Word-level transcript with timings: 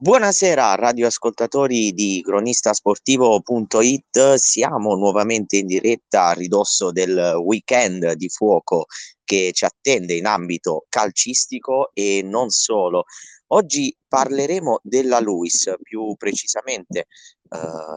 Buonasera 0.00 0.76
radioascoltatori 0.76 1.92
di 1.92 2.22
cronistasportivo.it, 2.24 4.34
siamo 4.34 4.94
nuovamente 4.94 5.56
in 5.56 5.66
diretta 5.66 6.26
a 6.26 6.34
ridosso 6.34 6.92
del 6.92 7.34
weekend 7.42 8.12
di 8.12 8.28
fuoco 8.28 8.84
che 9.24 9.50
ci 9.52 9.64
attende 9.64 10.14
in 10.14 10.26
ambito 10.26 10.86
calcistico 10.88 11.90
e 11.94 12.20
non 12.22 12.50
solo. 12.50 13.06
Oggi 13.48 13.92
parleremo 14.06 14.78
della 14.84 15.18
Luis, 15.18 15.68
più 15.82 16.14
precisamente 16.16 17.00
eh, 17.00 17.06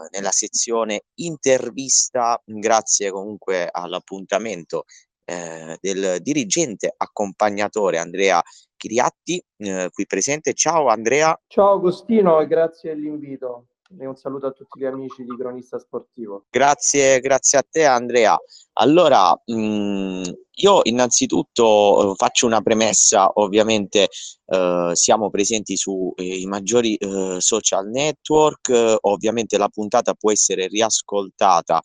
nella 0.10 0.32
sezione 0.32 1.04
intervista, 1.20 2.42
grazie 2.44 3.12
comunque 3.12 3.70
all'appuntamento 3.72 4.86
eh, 5.32 5.78
del 5.80 6.22
dirigente 6.22 6.94
accompagnatore 6.96 7.98
Andrea 7.98 8.42
Chiriatti, 8.76 9.42
eh, 9.58 9.90
qui 9.92 10.06
presente. 10.06 10.54
Ciao 10.54 10.88
Andrea. 10.88 11.40
Ciao 11.48 11.74
Agostino 11.74 12.40
e 12.42 12.48
grazie 12.48 12.94
dell'invito 12.94 13.68
e 14.00 14.06
un 14.06 14.16
saluto 14.16 14.48
a 14.48 14.52
tutti 14.52 14.80
gli 14.80 14.86
amici 14.86 15.24
di 15.24 15.36
Cronista 15.38 15.78
Sportivo. 15.78 16.46
Grazie, 16.50 17.20
grazie 17.20 17.58
a 17.58 17.66
te 17.70 17.86
Andrea. 17.86 18.38
Allora, 18.74 19.32
mh, 19.46 19.54
mm, 19.54 20.24
io 20.62 20.80
innanzitutto 20.84 22.12
eh, 22.12 22.16
faccio 22.16 22.46
una 22.46 22.62
premessa, 22.62 23.30
ovviamente 23.36 24.08
eh, 24.46 24.92
siamo 24.94 25.30
presenti 25.30 25.76
sui 25.76 26.12
eh, 26.16 26.48
maggiori 26.48 26.96
eh, 26.96 27.36
social 27.40 27.88
network, 27.88 28.98
ovviamente 29.02 29.58
la 29.58 29.70
puntata 29.70 30.14
può 30.14 30.32
essere 30.32 30.68
riascoltata 30.68 31.82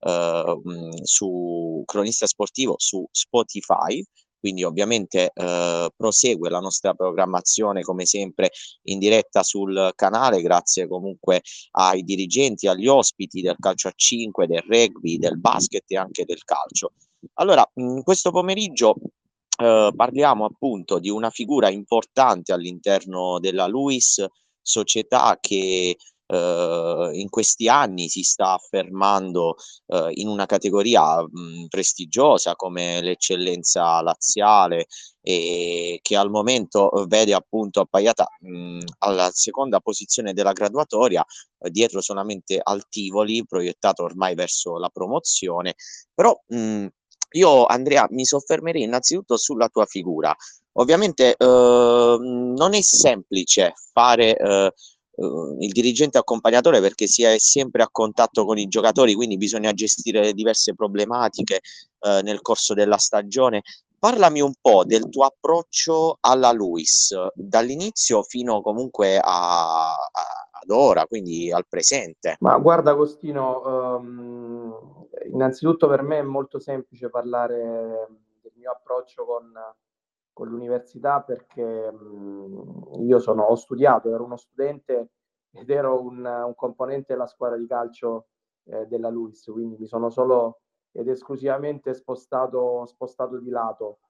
eh, 0.00 0.60
su 1.02 1.82
Cronista 1.84 2.26
Sportivo 2.26 2.74
su 2.78 3.06
Spotify 3.10 4.02
quindi 4.40 4.64
ovviamente 4.64 5.30
eh, 5.34 5.90
prosegue 5.94 6.48
la 6.48 6.60
nostra 6.60 6.94
programmazione 6.94 7.82
come 7.82 8.06
sempre 8.06 8.50
in 8.84 8.98
diretta 8.98 9.42
sul 9.42 9.92
canale 9.94 10.40
grazie 10.40 10.88
comunque 10.88 11.42
ai 11.72 12.02
dirigenti, 12.02 12.66
agli 12.66 12.88
ospiti 12.88 13.42
del 13.42 13.56
calcio 13.58 13.88
a 13.88 13.92
5, 13.94 14.46
del 14.46 14.64
rugby, 14.66 15.18
del 15.18 15.38
basket 15.38 15.84
e 15.88 15.96
anche 15.98 16.24
del 16.24 16.42
calcio. 16.42 16.92
Allora, 17.34 17.70
mh, 17.74 18.00
questo 18.00 18.30
pomeriggio 18.30 18.94
eh, 19.62 19.92
parliamo 19.94 20.46
appunto 20.46 20.98
di 20.98 21.10
una 21.10 21.28
figura 21.28 21.68
importante 21.68 22.52
all'interno 22.52 23.38
della 23.40 23.66
Luis, 23.66 24.24
società 24.62 25.36
che 25.38 25.96
eh, 26.30 27.10
in 27.12 27.28
questi 27.28 27.68
anni 27.68 28.08
si 28.08 28.22
sta 28.22 28.52
affermando 28.52 29.56
eh, 29.88 30.10
in 30.14 30.28
una 30.28 30.46
categoria 30.46 31.20
mh, 31.22 31.66
prestigiosa 31.68 32.54
come 32.54 33.00
l'eccellenza 33.02 34.00
laziale 34.02 34.86
e 35.22 35.98
che 36.02 36.16
al 36.16 36.30
momento 36.30 36.90
vede 37.06 37.34
appunto 37.34 37.80
appaiata 37.80 38.26
mh, 38.40 38.78
alla 38.98 39.30
seconda 39.32 39.80
posizione 39.80 40.32
della 40.32 40.52
graduatoria 40.52 41.24
eh, 41.58 41.70
dietro 41.70 42.00
solamente 42.00 42.60
al 42.62 42.88
Tivoli 42.88 43.44
proiettato 43.44 44.04
ormai 44.04 44.34
verso 44.34 44.78
la 44.78 44.88
promozione. 44.88 45.74
Però 46.14 46.38
mh, 46.46 46.86
io 47.32 47.64
Andrea 47.66 48.06
mi 48.10 48.24
soffermerei 48.24 48.82
innanzitutto 48.82 49.36
sulla 49.36 49.68
tua 49.68 49.86
figura. 49.86 50.34
Ovviamente 50.74 51.34
eh, 51.36 52.16
non 52.20 52.74
è 52.74 52.80
semplice 52.80 53.72
fare 53.92 54.36
eh, 54.36 54.72
il 55.20 55.72
dirigente 55.72 56.18
accompagnatore 56.18 56.80
perché 56.80 57.06
si 57.06 57.22
è 57.22 57.38
sempre 57.38 57.82
a 57.82 57.88
contatto 57.90 58.44
con 58.44 58.58
i 58.58 58.68
giocatori, 58.68 59.14
quindi 59.14 59.36
bisogna 59.36 59.72
gestire 59.72 60.32
diverse 60.32 60.74
problematiche 60.74 61.60
uh, 62.00 62.22
nel 62.22 62.40
corso 62.40 62.74
della 62.74 62.96
stagione. 62.96 63.62
Parlami 63.98 64.40
un 64.40 64.54
po' 64.58 64.84
del 64.84 65.10
tuo 65.10 65.24
approccio 65.24 66.16
alla 66.20 66.52
Luis, 66.52 67.14
dall'inizio 67.34 68.22
fino 68.22 68.62
comunque 68.62 69.18
a, 69.18 69.90
a, 69.90 69.96
ad 70.62 70.70
ora, 70.70 71.04
quindi 71.04 71.52
al 71.52 71.66
presente. 71.68 72.36
Ma 72.40 72.56
guarda 72.56 72.92
Agostino, 72.92 73.98
um, 73.98 75.06
innanzitutto 75.30 75.86
per 75.86 76.00
me 76.00 76.18
è 76.18 76.22
molto 76.22 76.58
semplice 76.58 77.10
parlare 77.10 78.08
del 78.40 78.52
mio 78.56 78.70
approccio 78.70 79.26
con, 79.26 79.52
con 80.32 80.48
l'università 80.48 81.22
perché 81.22 81.90
mh, 81.92 83.02
io 83.02 83.18
sono, 83.18 83.44
ho 83.44 83.54
studiato, 83.54 84.12
ero 84.12 84.24
uno 84.24 84.36
studente 84.36 85.10
ed 85.52 85.70
ero 85.70 86.00
un, 86.00 86.24
un 86.24 86.54
componente 86.54 87.12
della 87.12 87.26
squadra 87.26 87.56
di 87.56 87.66
calcio 87.66 88.28
eh, 88.64 88.86
della 88.86 89.08
Luis, 89.08 89.44
quindi 89.46 89.76
mi 89.78 89.86
sono 89.86 90.10
solo 90.10 90.60
ed 90.92 91.08
esclusivamente 91.08 91.94
spostato, 91.94 92.84
spostato 92.86 93.38
di 93.38 93.50
lato. 93.50 94.00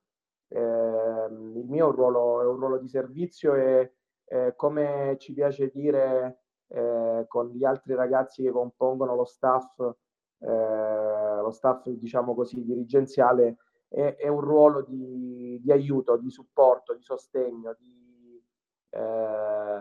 Eh, 0.49 0.59
il 0.59 1.67
mio 1.69 1.91
ruolo 1.91 2.43
è 2.43 2.47
un 2.47 2.57
ruolo 2.57 2.79
di 2.79 2.89
servizio 2.89 3.55
e 3.55 3.95
eh, 4.27 4.55
come 4.57 5.17
ci 5.19 5.33
piace 5.33 5.71
dire 5.73 6.43
eh, 6.69 7.25
con 7.29 7.49
gli 7.49 7.65
altri 7.65 7.95
ragazzi 7.95 8.43
che 8.43 8.51
compongono 8.51 9.15
lo 9.15 9.25
staff, 9.25 9.79
eh, 9.81 11.41
lo 11.43 11.51
staff 11.51 11.89
diciamo 11.89 12.35
così 12.35 12.65
dirigenziale, 12.65 13.57
è, 13.91 14.17
è 14.17 14.29
un 14.29 14.41
ruolo 14.41 14.83
di, 14.83 15.59
di, 15.61 15.73
aiuto, 15.73 16.17
di 16.17 16.31
supporto, 16.31 16.95
di 16.95 17.03
sostegno, 17.03 17.75
di, 17.77 18.43
eh, 18.91 19.81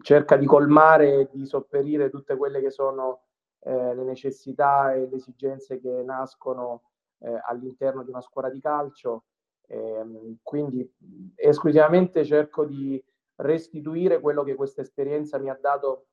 cerca 0.00 0.36
di 0.36 0.46
colmare 0.46 1.20
e 1.20 1.28
di 1.30 1.44
sopperire 1.46 2.10
tutte 2.10 2.36
quelle 2.36 2.60
che 2.60 2.70
sono 2.70 3.24
eh, 3.60 3.94
le 3.94 4.04
necessità 4.04 4.94
e 4.94 5.06
le 5.08 5.16
esigenze 5.16 5.78
che 5.78 6.02
nascono 6.02 6.82
eh, 7.18 7.40
all'interno 7.46 8.02
di 8.02 8.10
una 8.10 8.22
scuola 8.22 8.48
di 8.48 8.60
calcio. 8.60 9.24
Ehm, 9.66 10.38
quindi 10.42 10.90
esclusivamente 11.34 12.24
cerco 12.24 12.64
di 12.64 13.02
restituire 13.36 14.18
quello 14.18 14.42
che 14.42 14.54
questa 14.54 14.80
esperienza 14.80 15.38
mi 15.38 15.50
ha 15.50 15.58
dato 15.60 16.06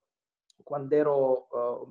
quando 0.62 0.96
ero 0.96 1.48
uh, 1.50 1.88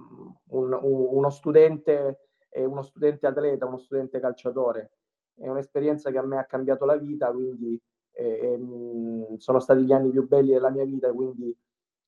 un, 0.56 0.72
un, 0.72 0.78
uno 0.82 1.30
studente 1.30 2.28
uno 2.62 2.82
studente 2.82 3.26
atleta, 3.26 3.66
uno 3.66 3.78
studente 3.78 4.20
calciatore. 4.20 4.92
È 5.34 5.48
un'esperienza 5.48 6.10
che 6.10 6.18
a 6.18 6.22
me 6.22 6.38
ha 6.38 6.44
cambiato 6.44 6.84
la 6.84 6.96
vita, 6.96 7.32
quindi 7.32 7.80
eh, 8.12 8.24
eh, 8.24 9.38
sono 9.38 9.58
stati 9.58 9.82
gli 9.82 9.92
anni 9.92 10.10
più 10.10 10.26
belli 10.26 10.52
della 10.52 10.70
mia 10.70 10.84
vita, 10.84 11.12
quindi 11.12 11.56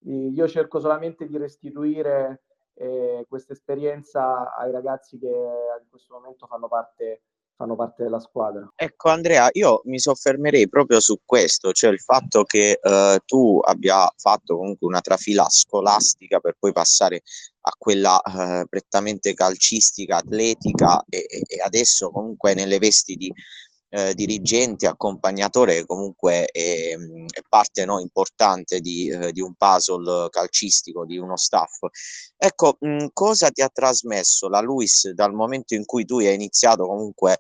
eh, 0.05 0.29
io 0.29 0.49
cerco 0.49 0.79
solamente 0.79 1.27
di 1.27 1.37
restituire 1.37 2.43
eh, 2.75 3.25
questa 3.29 3.53
esperienza 3.53 4.55
ai 4.55 4.71
ragazzi 4.71 5.19
che 5.19 5.29
in 5.29 5.89
questo 5.89 6.15
momento 6.15 6.47
fanno 6.47 6.69
parte 6.69 7.23
fanno 7.57 7.75
parte 7.75 8.03
della 8.05 8.21
squadra. 8.21 8.71
Ecco 8.75 9.09
Andrea, 9.09 9.49
io 9.53 9.81
mi 9.85 9.99
soffermerei 9.99 10.69
proprio 10.69 11.01
su 11.01 11.21
questo, 11.25 11.73
cioè 11.73 11.91
il 11.91 12.01
fatto 12.01 12.45
che 12.45 12.79
eh, 12.81 13.19
tu 13.25 13.59
abbia 13.63 14.13
fatto 14.17 14.57
comunque 14.57 14.87
una 14.87 15.01
trafila 15.01 15.47
scolastica 15.49 16.39
per 16.39 16.57
poi 16.59 16.73
passare 16.73 17.23
a 17.63 17.73
quella 17.77 18.21
eh, 18.21 18.67
prettamente 18.69 19.35
calcistica, 19.35 20.19
atletica 20.19 21.03
e, 21.09 21.27
e, 21.29 21.61
adesso 21.65 22.11
comunque 22.11 22.55
nelle 22.55 22.79
vesti 22.79 23.17
di 23.17 23.33
eh, 23.89 24.15
dirigente, 24.15 24.87
accompagnatore, 24.87 25.87
comunque 25.87 26.47
è, 26.47 26.97
è 26.97 27.41
parte 27.49 27.85
no, 27.85 28.01
importante 28.01 28.81
di, 28.81 29.09
eh, 29.09 29.33
di, 29.33 29.41
un 29.41 29.55
puzzle 29.55 30.29
calcistico, 30.31 31.05
di 31.05 31.19
uno 31.19 31.37
staff. 31.37 31.79
Ecco, 32.37 32.77
mh, 32.81 33.07
cosa 33.13 33.51
ti 33.51 33.63
ha 33.63 33.69
trasmesso 33.69 34.49
la 34.49 34.61
Luis 34.61 35.11
dal 35.11 35.33
momento 35.33 35.75
in 35.75 35.85
cui 35.85 36.05
tu 36.05 36.19
hai 36.19 36.35
iniziato 36.35 36.87
comunque 36.87 37.37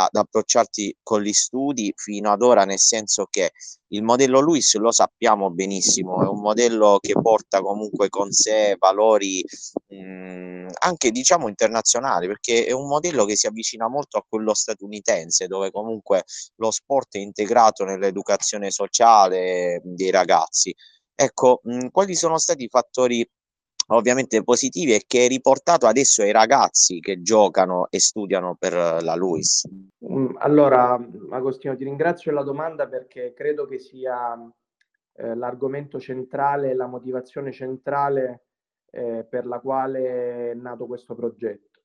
ad 0.00 0.14
approcciarti 0.14 0.96
con 1.02 1.20
gli 1.20 1.32
studi 1.32 1.92
fino 1.96 2.32
ad 2.32 2.42
ora, 2.42 2.64
nel 2.64 2.78
senso 2.78 3.26
che 3.28 3.52
il 3.88 4.02
modello 4.02 4.40
Luis 4.40 4.74
lo 4.76 4.90
sappiamo 4.90 5.50
benissimo, 5.50 6.22
è 6.22 6.26
un 6.26 6.40
modello 6.40 6.98
che 6.98 7.12
porta 7.20 7.60
comunque 7.60 8.08
con 8.08 8.32
sé 8.32 8.76
valori 8.78 9.44
mh, 9.88 10.68
anche 10.80 11.10
diciamo 11.10 11.48
internazionali, 11.48 12.26
perché 12.26 12.64
è 12.64 12.72
un 12.72 12.86
modello 12.86 13.24
che 13.26 13.36
si 13.36 13.46
avvicina 13.46 13.88
molto 13.88 14.16
a 14.16 14.24
quello 14.26 14.54
statunitense, 14.54 15.46
dove 15.46 15.70
comunque 15.70 16.24
lo 16.56 16.70
sport 16.70 17.16
è 17.16 17.18
integrato 17.18 17.84
nell'educazione 17.84 18.70
sociale 18.70 19.80
dei 19.84 20.10
ragazzi. 20.10 20.74
Ecco, 21.14 21.60
mh, 21.64 21.88
quali 21.90 22.14
sono 22.14 22.38
stati 22.38 22.64
i 22.64 22.68
fattori 22.68 23.28
ovviamente 23.96 24.42
positivi 24.42 24.94
e 24.94 25.02
che 25.06 25.20
hai 25.20 25.28
riportato 25.28 25.86
adesso 25.86 26.22
ai 26.22 26.32
ragazzi 26.32 27.00
che 27.00 27.22
giocano 27.22 27.86
e 27.90 28.00
studiano 28.00 28.56
per 28.58 28.72
la 28.72 29.14
Luis? 29.14 29.68
Mm, 30.04 30.36
allora, 30.38 30.98
Agostino, 31.30 31.76
ti 31.76 31.84
ringrazio 31.84 32.30
per 32.30 32.40
la 32.40 32.46
domanda 32.46 32.86
perché 32.86 33.32
credo 33.34 33.66
che 33.66 33.78
sia 33.78 34.34
eh, 35.14 35.34
l'argomento 35.34 36.00
centrale, 36.00 36.74
la 36.74 36.86
motivazione 36.86 37.52
centrale 37.52 38.44
eh, 38.90 39.26
per 39.28 39.46
la 39.46 39.58
quale 39.60 40.50
è 40.50 40.54
nato 40.54 40.86
questo 40.86 41.14
progetto. 41.14 41.80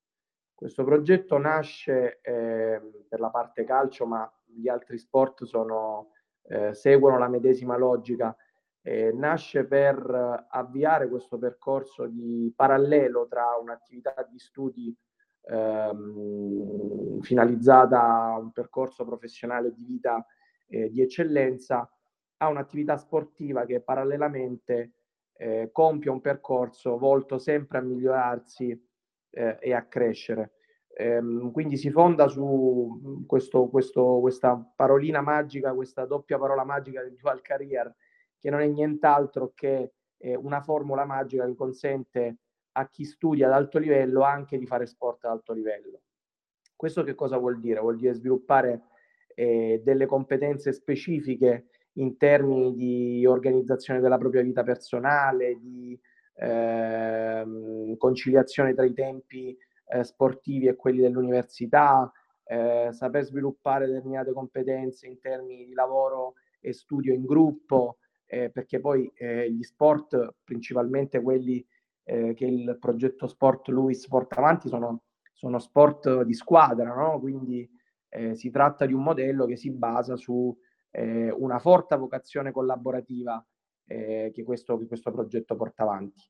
Questo 0.53 0.83
progetto 0.83 1.37
nasce 1.37 2.19
eh, 2.21 2.81
per 3.07 3.19
la 3.19 3.29
parte 3.29 3.63
calcio, 3.63 4.05
ma 4.05 4.29
gli 4.43 4.67
altri 4.67 4.97
sport 4.97 5.43
sono, 5.43 6.13
eh, 6.47 6.73
seguono 6.73 7.19
la 7.19 7.27
medesima 7.27 7.77
logica 7.77 8.35
eh, 8.81 9.11
nasce 9.13 9.65
per 9.65 10.47
avviare 10.49 11.09
questo 11.09 11.37
percorso 11.37 12.07
di 12.07 12.51
parallelo 12.55 13.27
tra 13.27 13.57
un'attività 13.61 14.13
di 14.29 14.39
studi 14.39 14.95
ehm, 15.43 17.19
finalizzata 17.21 18.01
a 18.01 18.37
un 18.37 18.51
percorso 18.51 19.05
professionale 19.05 19.73
di 19.73 19.83
vita 19.83 20.25
eh, 20.67 20.89
di 20.89 21.01
eccellenza 21.01 21.89
a 22.37 22.47
un'attività 22.47 22.97
sportiva 22.97 23.65
che 23.65 23.81
parallelamente 23.81 24.93
eh, 25.37 25.69
compie 25.71 26.11
un 26.11 26.21
percorso 26.21 26.97
volto 26.97 27.37
sempre 27.37 27.79
a 27.79 27.81
migliorarsi 27.81 28.69
eh, 29.31 29.57
e 29.59 29.73
a 29.73 29.85
crescere. 29.85 30.53
Ehm, 30.99 31.51
quindi 31.51 31.77
si 31.77 31.91
fonda 31.91 32.27
su 32.27 33.23
questo, 33.27 33.67
questo, 33.69 34.19
questa 34.19 34.57
parolina 34.75 35.21
magica, 35.21 35.73
questa 35.73 36.05
doppia 36.05 36.37
parola 36.39 36.63
magica 36.63 37.01
del 37.01 37.15
dual 37.15 37.41
career, 37.41 37.93
che 38.47 38.53
non 38.53 38.61
è 38.61 38.67
nient'altro 38.67 39.51
che 39.53 39.91
eh, 40.19 40.33
una 40.33 40.61
formula 40.61 41.03
magica 41.03 41.45
che 41.45 41.53
consente 41.53 42.37
a 42.77 42.87
chi 42.87 43.03
studia 43.03 43.47
ad 43.47 43.51
alto 43.51 43.77
livello 43.77 44.21
anche 44.21 44.57
di 44.57 44.65
fare 44.65 44.85
sport 44.85 45.25
ad 45.25 45.31
alto 45.31 45.51
livello. 45.51 46.03
Questo 46.73 47.03
che 47.03 47.13
cosa 47.13 47.35
vuol 47.35 47.59
dire? 47.59 47.81
Vuol 47.81 47.97
dire 47.97 48.13
sviluppare 48.13 48.83
eh, 49.35 49.81
delle 49.83 50.05
competenze 50.05 50.71
specifiche 50.71 51.65
in 51.95 52.15
termini 52.15 52.73
di 52.73 53.25
organizzazione 53.25 53.99
della 53.99 54.17
propria 54.17 54.43
vita 54.43 54.63
personale, 54.63 55.59
di 55.59 55.99
eh, 56.35 57.95
conciliazione 57.97 58.73
tra 58.73 58.85
i 58.85 58.93
tempi 58.93 59.57
eh, 59.89 60.05
sportivi 60.05 60.67
e 60.67 60.77
quelli 60.77 61.01
dell'università, 61.01 62.09
eh, 62.45 62.91
saper 62.93 63.25
sviluppare 63.25 63.87
determinate 63.87 64.31
competenze 64.31 65.05
in 65.05 65.19
termini 65.19 65.65
di 65.65 65.73
lavoro 65.73 66.35
e 66.61 66.71
studio 66.71 67.13
in 67.13 67.25
gruppo, 67.25 67.97
eh, 68.27 68.49
perché 68.51 68.79
poi 68.79 69.11
eh, 69.15 69.51
gli 69.51 69.63
sport, 69.63 70.35
principalmente 70.43 71.21
quelli 71.21 71.65
eh, 72.03 72.33
che 72.33 72.45
il 72.45 72.77
progetto 72.79 73.27
Sport 73.27 73.69
Luis 73.69 74.07
porta 74.07 74.35
avanti, 74.35 74.67
sono, 74.67 75.03
sono 75.33 75.59
sport 75.59 76.23
di 76.23 76.33
squadra, 76.33 76.93
no? 76.93 77.19
quindi 77.19 77.67
eh, 78.09 78.35
si 78.35 78.49
tratta 78.49 78.85
di 78.85 78.93
un 78.93 79.03
modello 79.03 79.45
che 79.45 79.55
si 79.55 79.71
basa 79.71 80.15
su 80.15 80.55
eh, 80.91 81.31
una 81.31 81.59
forte 81.59 81.95
vocazione 81.95 82.51
collaborativa 82.51 83.43
eh, 83.85 84.31
che 84.33 84.43
questo, 84.43 84.77
che, 84.77 84.87
questo, 84.87 85.11
progetto 85.11 85.55
porta 85.55 85.83
avanti. 85.83 86.21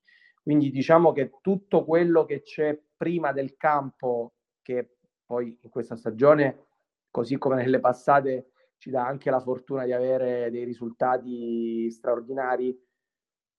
Quindi 0.41 0.71
diciamo 0.71 1.11
che 1.11 1.31
tutto 1.41 1.83
quello 1.83 2.25
che 2.25 2.41
c'è 2.41 2.79
prima 2.95 3.31
del 3.31 3.55
campo, 3.57 4.33
che 4.61 4.97
poi 5.25 5.57
in 5.61 5.69
questa 5.69 5.95
stagione, 5.95 6.67
così 7.11 7.37
come 7.37 7.55
nelle 7.55 7.79
passate, 7.79 8.51
ci 8.77 8.89
dà 8.89 9.05
anche 9.05 9.29
la 9.29 9.39
fortuna 9.39 9.85
di 9.85 9.91
avere 9.91 10.49
dei 10.51 10.63
risultati 10.63 11.89
straordinari, 11.89 12.77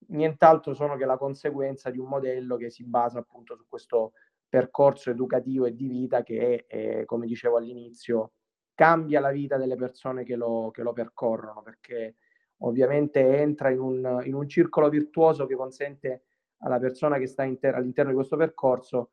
nient'altro 0.09 0.75
sono 0.75 0.97
che 0.97 1.05
la 1.05 1.17
conseguenza 1.17 1.91
di 1.91 1.99
un 1.99 2.09
modello 2.09 2.57
che 2.57 2.71
si 2.71 2.85
basa 2.85 3.19
appunto 3.19 3.57
su 3.57 3.67
questo 3.69 4.13
percorso 4.49 5.11
educativo 5.11 5.67
e 5.67 5.75
di 5.75 5.89
vita 5.89 6.23
che, 6.23 6.65
è, 6.67 7.05
come 7.05 7.27
dicevo 7.27 7.57
all'inizio, 7.59 8.33
cambia 8.75 9.21
la 9.21 9.31
vita 9.31 9.57
delle 9.57 9.77
persone 9.77 10.25
che 10.25 10.37
lo, 10.37 10.71
che 10.71 10.83
lo 10.83 10.93
percorrono, 10.93 11.63
perché 11.63 12.17
ovviamente 12.59 13.21
entra 13.39 13.71
in 13.71 13.81
un, 13.81 14.23
in 14.25 14.35
un, 14.35 14.49
circolo 14.49 14.89
virtuoso 14.89 15.47
che 15.47 15.55
consente 15.55 16.25
alla 16.59 16.79
persona 16.79 17.19
che 17.19 17.27
sta 17.27 17.45
inter- 17.45 17.75
all'interno 17.75 18.11
di 18.11 18.17
questo 18.17 18.37
percorso 18.37 19.11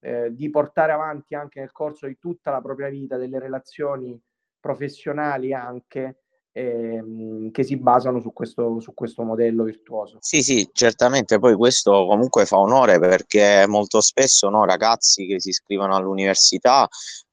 eh, 0.00 0.34
di 0.34 0.48
portare 0.50 0.92
avanti 0.92 1.34
anche 1.34 1.60
nel 1.60 1.72
corso 1.72 2.06
di 2.06 2.18
tutta 2.18 2.50
la 2.50 2.60
propria 2.60 2.88
vita 2.88 3.16
delle 3.16 3.38
relazioni 3.38 4.20
professionali 4.60 5.52
anche 5.52 6.20
ehm, 6.56 7.50
che 7.50 7.62
si 7.62 7.76
basano 7.76 8.20
su 8.20 8.32
questo, 8.32 8.80
su 8.80 8.94
questo 8.94 9.22
modello 9.22 9.64
virtuoso. 9.64 10.16
Sì, 10.20 10.42
sì, 10.42 10.68
certamente 10.72 11.38
poi 11.38 11.54
questo 11.54 12.06
comunque 12.06 12.46
fa 12.46 12.58
onore 12.58 12.98
perché 12.98 13.66
molto 13.68 14.00
spesso 14.00 14.48
no, 14.48 14.64
ragazzi 14.64 15.26
che 15.26 15.38
si 15.38 15.50
iscrivono 15.50 15.94
all'università 15.94 16.88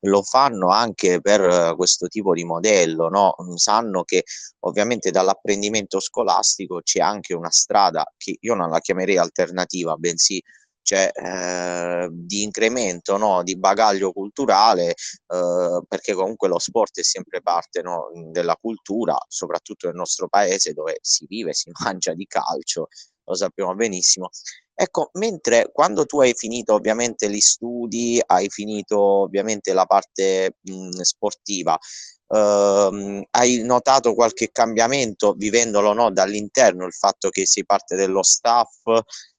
lo 0.05 0.21
fanno 0.21 0.67
anche 0.69 1.21
per 1.21 1.73
questo 1.77 2.07
tipo 2.07 2.33
di 2.33 2.43
modello, 2.43 3.07
no? 3.07 3.35
sanno 3.55 4.03
che 4.03 4.23
ovviamente 4.65 5.11
dall'apprendimento 5.11 6.01
scolastico 6.01 6.81
c'è 6.81 6.99
anche 6.99 7.33
una 7.33 7.51
strada 7.51 8.03
che 8.17 8.35
io 8.41 8.53
non 8.53 8.69
la 8.69 8.79
chiamerei 8.79 9.17
alternativa, 9.17 9.95
bensì 9.95 10.43
cioè, 10.83 11.09
eh, 11.13 12.09
di 12.12 12.44
incremento 12.44 13.18
no, 13.18 13.41
di 13.41 13.57
bagaglio 13.57 14.12
culturale, 14.12 14.89
eh, 14.89 15.81
perché 15.88 16.13
comunque 16.13 16.50
lo 16.50 16.59
sport 16.59 17.00
è 17.00 17.03
sempre 17.03 17.41
parte 17.41 17.81
no, 17.81 18.09
della 18.31 18.57
cultura, 18.59 19.18
soprattutto 19.27 19.88
nel 19.88 19.95
nostro 19.95 20.27
paese 20.27 20.74
dove 20.74 20.97
si 21.01 21.25
vive, 21.27 21.53
si 21.53 21.71
mangia 21.83 22.13
di 22.13 22.25
calcio, 22.27 22.88
lo 23.25 23.35
sappiamo 23.35 23.74
benissimo. 23.74 24.30
Ecco, 24.75 25.09
mentre 25.13 25.69
quando 25.71 26.06
tu 26.06 26.19
hai 26.19 26.33
finito 26.33 26.74
ovviamente 26.74 27.29
gli 27.29 27.39
studi, 27.39 28.21
hai 28.25 28.50
finito 28.50 29.00
ovviamente 29.00 29.71
la 29.74 29.86
parte 29.86 30.57
mh, 30.62 31.01
sportiva, 31.01 31.77
Uh, 32.25 33.21
hai 33.29 33.62
notato 33.62 34.15
qualche 34.15 34.50
cambiamento 34.51 35.33
vivendolo 35.33 35.94
no, 35.94 36.09
dall'interno, 36.12 36.88
il 36.88 36.94
fatto 36.94 37.29
che 37.29 37.45
sei 37.45 37.63
parte 37.63 37.95
dello 37.95 38.24
staff, 38.24 38.71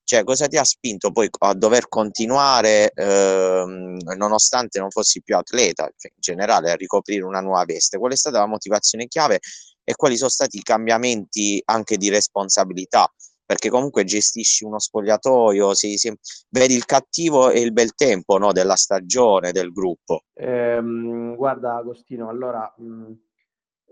cioè, 0.04 0.22
cosa 0.22 0.46
ti 0.46 0.58
ha 0.58 0.64
spinto 0.64 1.10
poi 1.10 1.28
a 1.38 1.54
dover 1.54 1.88
continuare, 1.88 2.90
ehm, 2.90 3.96
nonostante 4.16 4.78
non 4.78 4.90
fossi 4.90 5.22
più 5.22 5.34
atleta, 5.34 5.90
cioè, 5.96 6.12
in 6.14 6.20
generale, 6.20 6.70
a 6.70 6.74
ricoprire 6.74 7.24
una 7.24 7.40
nuova 7.40 7.64
veste? 7.64 7.96
Qual 7.96 8.12
è 8.12 8.16
stata 8.16 8.38
la 8.38 8.46
motivazione 8.46 9.06
chiave 9.06 9.40
e 9.82 9.94
quali 9.94 10.16
sono 10.16 10.28
stati 10.28 10.58
i 10.58 10.62
cambiamenti 10.62 11.60
anche 11.64 11.96
di 11.96 12.10
responsabilità? 12.10 13.10
Perché 13.46 13.70
comunque 13.70 14.04
gestisci 14.04 14.64
uno 14.64 14.78
spogliatoio, 14.78 15.74
si, 15.74 15.96
si, 15.96 16.14
vedi 16.50 16.74
il 16.74 16.84
cattivo 16.84 17.50
e 17.50 17.60
il 17.60 17.72
bel 17.72 17.94
tempo 17.94 18.36
no, 18.36 18.52
della 18.52 18.76
stagione, 18.76 19.52
del 19.52 19.72
gruppo. 19.72 20.24
Ehm, 20.34 21.34
guarda 21.34 21.76
Agostino, 21.76 22.28
allora 22.28 22.72
mh, 22.76 23.12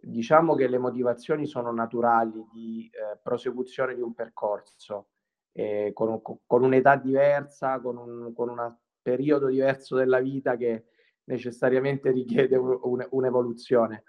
diciamo 0.03 0.55
che 0.55 0.69
le 0.69 0.79
motivazioni 0.79 1.47
sono 1.47 1.73
naturali 1.73 2.45
di 2.53 2.91
eh, 2.93 3.19
prosecuzione 3.23 3.95
di 3.95 4.03
un 4.03 4.15
percorso 4.15 5.07
eh, 5.53 5.91
con, 5.95 6.21
con, 6.47 6.63
un'età 6.65 6.97
diversa, 6.97 7.81
con 7.81 7.97
un, 7.97 8.33
con 8.35 8.49
un 8.49 8.75
periodo 9.01 9.49
diverso 9.49 9.97
della 9.97 10.21
vita 10.21 10.57
che 10.57 10.87
necessariamente 11.25 12.11
richiede 12.11 12.57
un, 12.57 12.79
un, 12.83 13.07
un'evoluzione. 13.11 14.05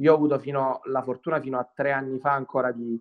Io 0.00 0.12
ho 0.12 0.16
avuto 0.16 0.38
fino, 0.38 0.80
la 0.84 1.02
fortuna 1.02 1.40
fino 1.40 1.58
a 1.58 1.70
tre 1.72 1.92
anni 1.92 2.18
fa 2.18 2.32
ancora 2.32 2.72
di, 2.72 3.00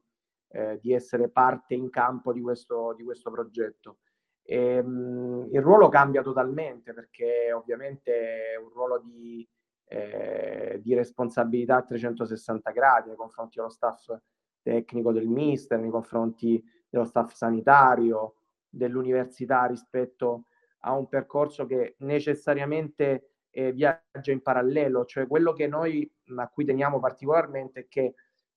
eh, 0.49 0.79
di 0.81 0.93
essere 0.93 1.29
parte 1.29 1.73
in 1.73 1.89
campo 1.89 2.33
di 2.33 2.41
questo, 2.41 2.93
di 2.95 3.03
questo 3.03 3.31
progetto. 3.31 3.99
E, 4.43 4.75
ehm, 4.75 4.87
mh, 4.87 5.49
il 5.53 5.61
ruolo 5.61 5.89
cambia 5.89 6.21
totalmente 6.21 6.93
perché 6.93 7.51
ovviamente 7.53 8.53
è 8.53 8.57
un 8.57 8.69
ruolo 8.69 8.99
di, 8.99 9.47
eh, 9.87 10.79
di 10.83 10.93
responsabilità 10.93 11.77
a 11.77 11.83
360 11.83 12.71
gradi 12.71 13.07
nei 13.09 13.17
confronti 13.17 13.57
dello 13.57 13.69
staff 13.69 14.13
tecnico 14.61 15.11
del 15.11 15.27
mister, 15.27 15.79
nei 15.79 15.89
confronti 15.89 16.61
dello 16.89 17.05
staff 17.05 17.33
sanitario, 17.33 18.35
dell'università 18.69 19.65
rispetto 19.65 20.45
a 20.81 20.95
un 20.95 21.07
percorso 21.07 21.65
che 21.65 21.95
necessariamente 21.99 23.29
eh, 23.51 23.71
viaggia 23.71 24.31
in 24.31 24.41
parallelo, 24.41 25.05
cioè 25.05 25.27
quello 25.27 25.53
che 25.53 25.67
noi 25.67 26.09
a 26.37 26.47
cui 26.47 26.65
teniamo 26.65 26.99
particolarmente 26.99 27.81
è 27.81 27.87
che 27.87 28.13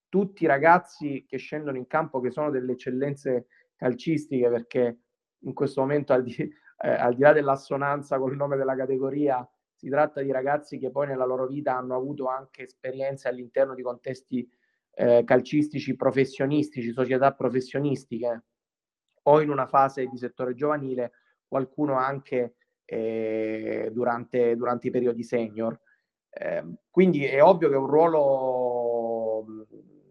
tutti 0.09 0.45
i 0.45 0.47
ragazzi 0.47 1.25
che 1.27 1.39
scendono 1.39 1.79
in 1.79 1.87
campo, 1.87 2.21
che 2.21 2.31
sono 2.31 2.51
delle 2.51 2.73
eccellenze 2.73 3.47
calcistiche, 3.77 4.49
perché 4.51 4.99
in 5.41 5.55
questo 5.55 5.81
momento 5.81 6.13
al 6.13 6.23
di, 6.23 6.37
eh, 6.37 6.89
al 6.91 7.15
di 7.15 7.23
là 7.23 7.33
dell'assonanza 7.33 8.19
col 8.19 8.37
nome 8.37 8.57
della 8.57 8.77
categoria, 8.77 9.47
si 9.75 9.89
tratta 9.89 10.21
di 10.21 10.31
ragazzi 10.31 10.79
che 10.79 10.91
poi 10.91 11.09
nella 11.09 11.25
loro 11.25 11.47
vita 11.47 11.77
hanno 11.77 11.97
avuto 11.97 12.29
anche 12.29 12.65
esperienze 12.65 13.29
all'interno 13.29 13.75
di 13.75 13.83
contesti 13.83 14.49
eh, 14.95 15.23
calcistici 15.25 15.97
professionistici, 15.97 16.93
società 16.93 17.33
professionistiche 17.33 18.45
o 19.25 19.41
in 19.41 19.51
una 19.51 19.67
fase 19.67 20.07
di 20.07 20.17
settore 20.17 20.55
giovanile, 20.55 21.13
qualcuno 21.47 21.95
anche 21.95 22.55
eh, 22.85 23.91
durante, 23.93 24.57
durante, 24.57 24.89
i 24.89 24.91
periodi 24.91 25.23
senior. 25.23 25.79
Eh, 26.31 26.65
quindi 26.91 27.25
è 27.25 27.43
ovvio 27.43 27.69
che 27.69 27.75
è 27.75 27.79
un 27.79 27.87
ruolo 27.87 29.45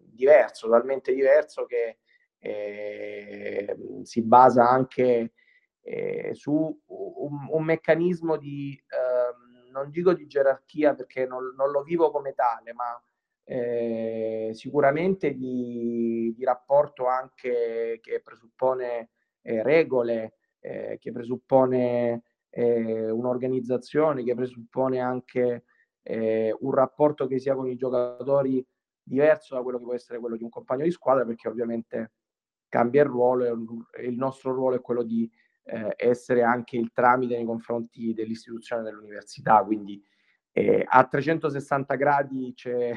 diverso, 0.05 0.67
totalmente 0.67 1.13
diverso, 1.13 1.65
che 1.65 1.97
eh, 2.39 3.75
si 4.03 4.21
basa 4.21 4.67
anche 4.67 5.33
eh, 5.81 6.31
su 6.33 6.53
un, 6.85 7.47
un, 7.49 7.63
meccanismo 7.63 8.37
di, 8.37 8.81
ehm, 8.87 9.71
non 9.71 9.89
dico 9.89 10.13
di 10.13 10.27
gerarchia 10.27 10.93
perché 10.93 11.25
non, 11.25 11.53
non 11.55 11.71
lo 11.71 11.83
vivo 11.83 12.11
come 12.11 12.33
tale, 12.33 12.73
ma 12.73 13.01
eh, 13.43 14.51
sicuramente 14.53 15.33
di, 15.33 16.33
di, 16.35 16.43
rapporto 16.43 17.07
anche 17.07 17.99
che 18.01 18.21
presuppone 18.23 19.09
eh, 19.41 19.63
regole, 19.63 20.35
eh, 20.59 20.97
che 20.99 21.11
presuppone 21.11 22.23
eh, 22.49 23.09
un'organizzazione, 23.09 24.23
che 24.23 24.35
presuppone 24.35 24.99
anche 24.99 25.63
eh, 26.03 26.55
un 26.59 26.71
rapporto 26.71 27.27
che 27.27 27.39
sia 27.39 27.55
con 27.55 27.67
i 27.67 27.75
giocatori 27.75 28.65
diverso 29.03 29.55
da 29.55 29.61
quello 29.61 29.79
che 29.79 29.83
può 29.83 29.93
essere 29.93 30.19
quello 30.19 30.37
di 30.37 30.43
un 30.43 30.49
compagno 30.49 30.83
di 30.83 30.91
squadra, 30.91 31.25
perché 31.25 31.47
ovviamente 31.47 32.11
cambia 32.69 33.03
il 33.03 33.09
ruolo 33.09 33.45
e 33.91 34.05
il 34.05 34.15
nostro 34.15 34.53
ruolo 34.53 34.77
è 34.77 34.81
quello 34.81 35.03
di 35.03 35.29
eh, 35.63 35.93
essere 35.97 36.43
anche 36.43 36.77
il 36.77 36.91
tramite 36.93 37.35
nei 37.35 37.45
confronti 37.45 38.13
dell'istituzione 38.13 38.83
dell'università, 38.83 39.63
quindi 39.63 40.01
a 40.53 41.07
360 41.07 41.95
gradi 41.95 42.51
c'è 42.53 42.91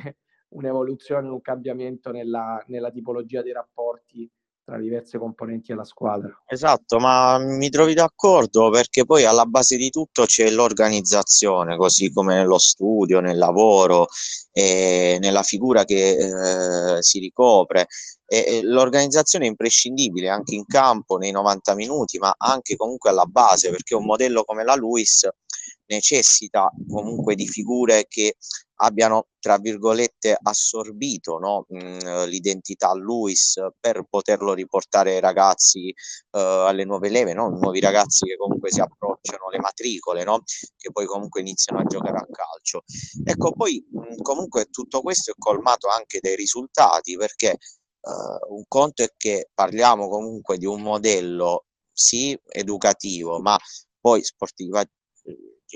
un'evoluzione, 0.54 1.28
un 1.28 1.40
cambiamento 1.40 2.10
nella, 2.10 2.62
nella 2.66 2.90
tipologia 2.90 3.42
dei 3.42 3.52
rapporti 3.52 4.30
tra 4.64 4.78
diverse 4.78 5.18
componenti 5.18 5.72
della 5.72 5.84
squadra. 5.84 6.42
Esatto, 6.46 6.98
ma 6.98 7.38
mi 7.38 7.68
trovi 7.68 7.92
d'accordo 7.92 8.70
perché 8.70 9.04
poi 9.04 9.24
alla 9.24 9.44
base 9.44 9.76
di 9.76 9.90
tutto 9.90 10.24
c'è 10.24 10.48
l'organizzazione, 10.48 11.76
così 11.76 12.10
come 12.10 12.36
nello 12.36 12.58
studio, 12.58 13.20
nel 13.20 13.36
lavoro 13.36 14.06
e 14.50 15.18
nella 15.20 15.42
figura 15.42 15.84
che 15.84 16.16
eh, 16.96 17.02
si 17.02 17.18
ricopre. 17.18 17.88
E 18.26 18.62
l'organizzazione 18.62 19.44
è 19.44 19.48
imprescindibile 19.48 20.30
anche 20.30 20.54
in 20.54 20.64
campo 20.64 21.18
nei 21.18 21.30
90 21.30 21.74
minuti, 21.74 22.16
ma 22.16 22.34
anche 22.38 22.74
comunque 22.74 23.10
alla 23.10 23.26
base, 23.26 23.68
perché 23.68 23.94
un 23.94 24.06
modello 24.06 24.44
come 24.44 24.64
la 24.64 24.74
Luis 24.74 25.28
necessita 25.86 26.70
comunque 26.88 27.34
di 27.34 27.46
figure 27.46 28.06
che 28.08 28.36
abbiano, 28.76 29.26
tra 29.38 29.58
virgolette, 29.58 30.36
assorbito 30.40 31.38
no? 31.38 31.66
mh, 31.68 32.24
l'identità 32.26 32.92
Luis 32.94 33.60
per 33.78 34.04
poterlo 34.08 34.52
riportare 34.54 35.14
ai 35.14 35.20
ragazzi 35.20 35.94
uh, 36.32 36.38
alle 36.38 36.84
nuove 36.84 37.08
leve, 37.08 37.34
no? 37.34 37.48
nuovi 37.48 37.80
ragazzi 37.80 38.26
che 38.26 38.36
comunque 38.36 38.70
si 38.70 38.80
approcciano 38.80 39.48
le 39.50 39.58
matricole, 39.58 40.24
no? 40.24 40.42
che 40.76 40.90
poi 40.90 41.06
comunque 41.06 41.40
iniziano 41.40 41.80
a 41.80 41.84
giocare 41.84 42.16
a 42.16 42.26
calcio. 42.30 42.82
Ecco, 43.24 43.52
poi 43.52 43.84
mh, 43.90 44.22
comunque 44.22 44.66
tutto 44.66 45.00
questo 45.02 45.30
è 45.30 45.34
colmato 45.38 45.88
anche 45.88 46.18
dai 46.20 46.36
risultati, 46.36 47.16
perché 47.16 47.56
uh, 48.00 48.54
un 48.54 48.64
conto 48.66 49.02
è 49.02 49.08
che 49.16 49.50
parliamo 49.54 50.08
comunque 50.08 50.58
di 50.58 50.66
un 50.66 50.82
modello 50.82 51.66
sì 51.92 52.36
educativo, 52.48 53.38
ma 53.40 53.56
poi 54.00 54.22
sportiva, 54.24 54.84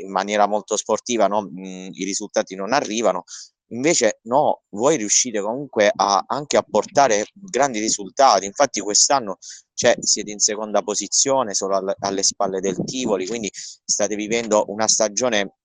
in 0.01 0.11
maniera 0.11 0.47
molto 0.47 0.77
sportiva 0.77 1.27
no? 1.27 1.43
Mh, 1.43 1.91
i 1.93 2.05
risultati 2.05 2.55
non 2.55 2.73
arrivano. 2.73 3.25
Invece 3.71 4.21
no, 4.23 4.63
voi 4.71 4.97
riuscite 4.97 5.41
comunque 5.41 5.93
a, 5.95 6.25
anche 6.27 6.57
a 6.57 6.63
portare 6.63 7.27
grandi 7.35 7.79
risultati. 7.81 8.47
Infatti 8.47 8.81
quest'anno 8.81 9.39
cioè, 9.75 9.95
siete 10.01 10.31
in 10.31 10.39
seconda 10.39 10.83
posizione 10.83 11.55
solo 11.55 11.77
alle, 11.77 11.95
alle 11.99 12.23
spalle 12.23 12.61
del 12.61 12.83
Tivoli, 12.85 13.27
quindi 13.27 13.51
state 13.53 14.17
vivendo 14.17 14.65
una 14.69 14.89
stagione 14.89 15.59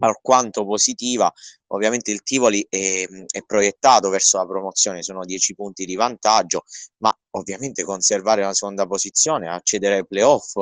alquanto 0.00 0.64
positiva. 0.64 1.32
Ovviamente 1.68 2.10
il 2.10 2.22
Tivoli 2.22 2.64
è, 2.68 3.06
è, 3.26 3.42
proiettato 3.44 4.08
verso 4.10 4.36
la 4.36 4.46
promozione, 4.46 5.02
sono 5.02 5.24
10 5.24 5.54
punti 5.54 5.84
di 5.84 5.96
vantaggio, 5.96 6.64
ma 6.98 7.16
ovviamente 7.30 7.82
conservare 7.84 8.42
la 8.42 8.52
seconda 8.52 8.86
posizione, 8.86 9.48
accedere 9.48 9.96
ai 9.96 10.06
playoff 10.06 10.56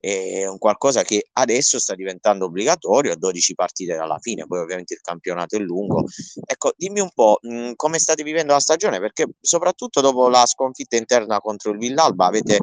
è 0.00 0.46
un 0.46 0.58
qualcosa 0.58 1.02
che 1.02 1.26
adesso 1.32 1.78
sta 1.78 1.94
diventando 1.94 2.46
obbligatorio 2.46 3.12
a 3.12 3.16
12 3.16 3.54
partite 3.54 3.94
dalla 3.94 4.18
fine, 4.18 4.46
poi 4.46 4.60
ovviamente 4.60 4.94
il 4.94 5.00
campionato 5.00 5.56
è 5.56 5.58
lungo. 5.58 6.04
Ecco, 6.44 6.72
dimmi 6.74 7.00
un 7.00 7.10
po' 7.14 7.38
mh, 7.42 7.72
come 7.76 7.98
state 7.98 8.22
vivendo 8.22 8.54
la 8.54 8.60
stagione, 8.60 8.98
perché 8.98 9.26
soprattutto 9.40 10.00
dopo 10.00 10.28
la 10.28 10.46
sconfitta 10.46 10.96
interna 10.96 11.40
contro 11.40 11.72
il 11.72 11.78
Villalba 11.78 12.26
avete 12.26 12.58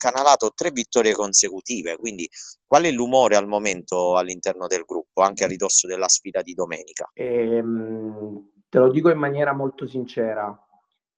incanalato 0.00 0.52
tre 0.54 0.70
vittorie 0.72 1.12
consecutive, 1.12 1.96
quindi 1.96 2.28
qual 2.66 2.84
è 2.84 2.90
l'umore 2.90 3.36
al 3.36 3.46
momento 3.46 4.16
all'interno 4.16 4.66
del 4.66 4.84
gruppo, 4.86 5.20
anche 5.22 5.44
a 5.44 5.46
ridosso 5.46 5.86
della 5.86 6.08
sfida 6.08 6.42
di 6.42 6.54
domenica? 6.54 7.08
Ehm, 7.12 8.50
te 8.68 8.78
lo 8.78 8.90
dico 8.90 9.10
in 9.10 9.18
maniera 9.18 9.52
molto 9.52 9.86
sincera, 9.86 10.58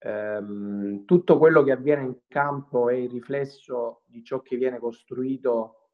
ehm, 0.03 1.05
tutto 1.05 1.37
quello 1.37 1.63
che 1.63 1.71
avviene 1.71 2.03
in 2.03 2.17
campo 2.27 2.89
è 2.89 2.93
il 2.93 3.09
riflesso 3.09 4.03
di 4.05 4.23
ciò 4.23 4.41
che 4.41 4.57
viene 4.57 4.79
costruito 4.79 5.89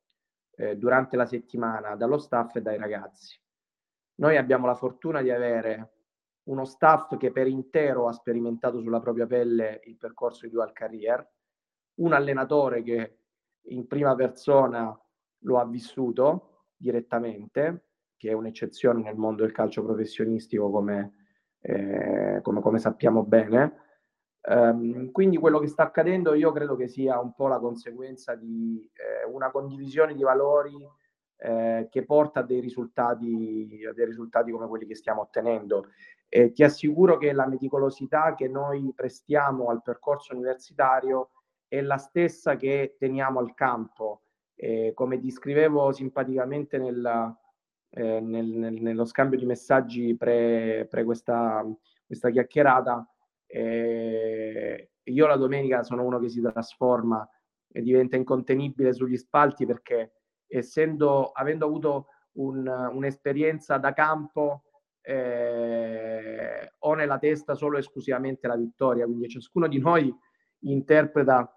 eh, 0.55 0.75
durante 0.77 1.15
la 1.15 1.25
settimana 1.25 1.95
dallo 1.95 2.17
staff 2.17 2.55
e 2.55 2.61
dai 2.61 2.77
ragazzi. 2.77 3.39
Noi 4.15 4.35
abbiamo 4.35 4.65
la 4.65 4.75
fortuna 4.75 5.21
di 5.21 5.31
avere 5.31 5.93
uno 6.49 6.65
staff 6.65 7.15
che 7.17 7.31
per 7.31 7.47
intero 7.47 8.07
ha 8.07 8.11
sperimentato 8.11 8.81
sulla 8.81 8.99
propria 8.99 9.27
pelle 9.27 9.81
il 9.85 9.97
percorso 9.97 10.45
di 10.45 10.51
dual 10.51 10.73
career, 10.73 11.25
un 11.95 12.13
allenatore 12.13 12.81
che 12.81 13.17
in 13.69 13.87
prima 13.87 14.15
persona 14.15 14.97
lo 15.43 15.59
ha 15.59 15.65
vissuto 15.65 16.65
direttamente, 16.75 17.85
che 18.17 18.29
è 18.29 18.33
un'eccezione 18.33 19.01
nel 19.01 19.15
mondo 19.15 19.43
del 19.43 19.51
calcio 19.51 19.83
professionistico 19.83 20.69
come, 20.71 21.13
eh, 21.61 22.39
come, 22.41 22.61
come 22.61 22.79
sappiamo 22.79 23.23
bene, 23.23 23.88
Um, 24.41 25.11
quindi 25.11 25.37
quello 25.37 25.59
che 25.59 25.67
sta 25.67 25.83
accadendo 25.83 26.33
io 26.33 26.51
credo 26.53 26.77
che 26.77 26.87
sia 26.87 27.19
un 27.19 27.33
po' 27.33 27.47
la 27.47 27.59
conseguenza 27.59 28.35
di 28.35 28.89
eh, 28.93 29.29
una 29.29 29.51
condivisione 29.51 30.15
di 30.15 30.23
valori 30.23 30.77
eh, 31.41 31.87
che 31.89 32.05
porta 32.05 32.39
a 32.39 32.43
dei 32.43 32.59
risultati, 32.59 33.85
a 33.87 33.93
dei 33.93 34.05
risultati 34.05 34.51
come 34.51 34.67
quelli 34.67 34.85
che 34.85 34.95
stiamo 34.95 35.21
ottenendo. 35.21 35.87
E 36.27 36.51
ti 36.51 36.63
assicuro 36.63 37.17
che 37.17 37.31
la 37.33 37.47
meticolosità 37.47 38.35
che 38.35 38.47
noi 38.47 38.93
prestiamo 38.95 39.69
al 39.69 39.81
percorso 39.81 40.33
universitario 40.33 41.31
è 41.67 41.81
la 41.81 41.97
stessa 41.97 42.55
che 42.55 42.95
teniamo 42.97 43.39
al 43.39 43.53
campo. 43.53 44.21
Eh, 44.55 44.91
come 44.93 45.19
descrivevo 45.19 45.91
simpaticamente 45.93 46.77
nel, 46.77 47.35
eh, 47.91 48.19
nel, 48.19 48.45
nel, 48.45 48.73
nello 48.73 49.05
scambio 49.05 49.39
di 49.39 49.45
messaggi 49.45 50.15
pre, 50.17 50.85
pre 50.89 51.03
questa, 51.03 51.65
questa 52.05 52.29
chiacchierata, 52.29 53.07
eh, 53.51 54.91
io 55.03 55.27
la 55.27 55.35
domenica 55.35 55.83
sono 55.83 56.03
uno 56.03 56.19
che 56.19 56.29
si 56.29 56.39
trasforma 56.39 57.27
e 57.71 57.81
diventa 57.81 58.15
incontenibile 58.15 58.93
sugli 58.93 59.17
spalti 59.17 59.65
perché 59.65 60.13
essendo, 60.47 61.31
avendo 61.31 61.65
avuto 61.65 62.07
un, 62.33 62.67
un'esperienza 62.67 63.77
da 63.77 63.93
campo 63.93 64.63
eh, 65.01 66.73
ho 66.77 66.93
nella 66.93 67.17
testa 67.17 67.55
solo 67.55 67.77
e 67.77 67.79
esclusivamente 67.79 68.47
la 68.47 68.55
vittoria, 68.55 69.05
quindi 69.05 69.27
ciascuno 69.27 69.67
di 69.67 69.79
noi 69.79 70.13
interpreta 70.61 71.51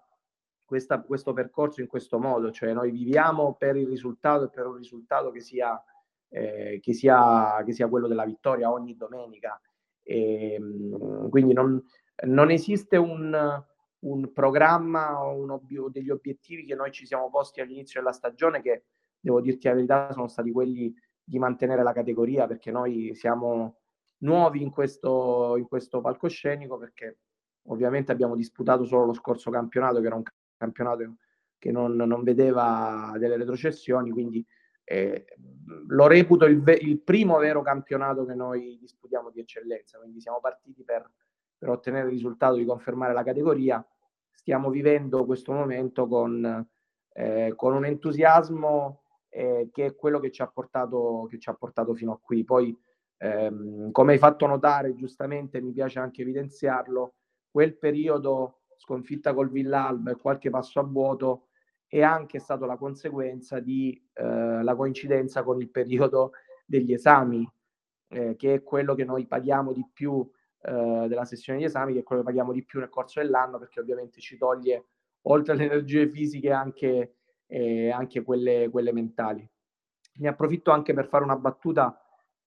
questa, 0.65 1.01
questo 1.01 1.33
percorso 1.33 1.81
in 1.81 1.87
questo 1.87 2.17
modo, 2.17 2.51
cioè 2.51 2.73
noi 2.73 2.89
viviamo 2.89 3.55
per 3.55 3.75
il 3.75 3.87
risultato 3.87 4.45
e 4.45 4.49
per 4.49 4.65
un 4.65 4.75
risultato 4.75 5.29
che 5.29 5.41
sia, 5.41 5.81
eh, 6.29 6.79
che 6.81 6.93
sia, 6.93 7.61
che 7.63 7.73
sia 7.73 7.87
quello 7.87 8.07
della 8.07 8.25
vittoria 8.25 8.71
ogni 8.71 8.95
domenica. 8.95 9.59
E, 10.03 10.53
ehm, 10.53 11.29
quindi 11.29 11.53
non, 11.53 11.81
non 12.25 12.51
esiste 12.51 12.97
un, 12.97 13.63
un 13.99 14.33
programma 14.33 15.25
o 15.25 15.51
ob- 15.51 15.89
degli 15.89 16.09
obiettivi 16.09 16.65
che 16.65 16.75
noi 16.75 16.91
ci 16.91 17.05
siamo 17.05 17.29
posti 17.29 17.61
all'inizio 17.61 17.99
della 17.99 18.13
stagione 18.13 18.61
che, 18.61 18.83
devo 19.19 19.41
dirti 19.41 19.67
la 19.67 19.73
verità, 19.73 20.11
sono 20.11 20.27
stati 20.27 20.51
quelli 20.51 20.93
di 21.23 21.39
mantenere 21.39 21.83
la 21.83 21.93
categoria 21.93 22.47
perché 22.47 22.71
noi 22.71 23.15
siamo 23.15 23.77
nuovi 24.19 24.61
in 24.61 24.69
questo, 24.69 25.55
in 25.57 25.67
questo 25.67 26.01
palcoscenico 26.01 26.77
perché 26.77 27.19
ovviamente 27.67 28.11
abbiamo 28.11 28.35
disputato 28.35 28.83
solo 28.83 29.05
lo 29.05 29.13
scorso 29.13 29.49
campionato 29.49 30.01
che 30.01 30.07
era 30.07 30.15
un 30.15 30.23
campionato 30.57 31.15
che 31.57 31.71
non, 31.71 31.95
non 31.95 32.23
vedeva 32.23 33.13
delle 33.17 33.37
retrocessioni, 33.37 34.11
quindi 34.11 34.45
eh, 34.83 35.25
lo 35.87 36.07
reputo 36.07 36.45
il, 36.45 36.61
ve- 36.61 36.79
il, 36.81 36.99
primo 37.01 37.37
vero 37.37 37.61
campionato 37.61 38.25
che 38.25 38.35
noi 38.35 38.77
disputiamo 38.79 39.29
di 39.29 39.39
eccellenza, 39.39 39.97
quindi 39.97 40.19
siamo 40.19 40.39
partiti 40.39 40.83
per, 40.83 41.09
per, 41.57 41.69
ottenere 41.69 42.07
il 42.07 42.13
risultato 42.13 42.55
di 42.55 42.65
confermare 42.65 43.13
la 43.13 43.23
categoria. 43.23 43.85
Stiamo 44.31 44.69
vivendo 44.69 45.25
questo 45.25 45.53
momento 45.53 46.07
con, 46.07 46.67
eh, 47.13 47.53
con 47.55 47.73
un 47.73 47.85
entusiasmo 47.85 49.03
eh, 49.29 49.69
che 49.71 49.85
è 49.85 49.95
quello 49.95 50.19
che 50.19 50.31
ci, 50.31 50.41
ha 50.41 50.47
portato, 50.47 51.27
che 51.29 51.39
ci 51.39 51.49
ha 51.49 51.53
portato 51.53 51.95
fino 51.95 52.11
a 52.11 52.19
qui. 52.21 52.43
Poi, 52.43 52.77
ehm, 53.17 53.91
come 53.91 54.13
hai 54.13 54.17
fatto 54.17 54.45
notare, 54.45 54.95
giustamente 54.95 55.61
mi 55.61 55.71
piace 55.71 55.99
anche 55.99 56.21
evidenziarlo, 56.23 57.15
quel 57.49 57.77
periodo 57.77 58.63
sconfitta 58.75 59.33
col 59.33 59.49
Villalba 59.49 60.11
e 60.11 60.17
qualche 60.17 60.49
passo 60.49 60.79
a 60.79 60.83
vuoto 60.83 61.47
è 61.93 62.01
anche 62.01 62.39
stato 62.39 62.65
la 62.65 62.75
conseguenza 62.75 63.59
di 63.59 64.03
eh, 64.13 64.73
coincidenza 64.75 65.43
con 65.43 65.61
il 65.61 65.69
periodo 65.69 66.31
degli 66.65 66.91
esami, 66.91 67.47
eh, 68.07 68.35
che 68.35 68.55
è 68.55 68.63
quello 68.63 68.95
che 68.95 69.05
noi 69.05 69.27
paghiamo 69.27 69.71
di 69.71 69.87
più 69.93 70.27
eh, 70.61 71.05
della 71.07 71.25
sessione 71.25 71.59
di 71.59 71.65
esami, 71.65 71.93
che 71.93 71.99
è 71.99 72.03
quello 72.03 72.23
che 72.23 72.29
paghiamo 72.29 72.51
di 72.51 72.65
più 72.65 72.79
nel 72.79 72.89
corso 72.89 73.19
dell'anno, 73.19 73.59
perché 73.59 73.79
ovviamente 73.79 74.21
ci 74.21 74.37
toglie, 74.37 74.87
oltre 75.27 75.53
alle 75.53 75.65
energie 75.65 76.09
fisiche, 76.09 76.51
anche, 76.51 77.17
eh, 77.45 77.91
anche 77.91 78.23
quelle, 78.23 78.69
quelle, 78.71 78.91
mentali. 78.91 79.47
Ne 80.15 80.27
approfitto 80.27 80.71
anche 80.71 80.95
per 80.95 81.05
fare 81.05 81.23
una 81.23 81.37
battuta 81.37 81.95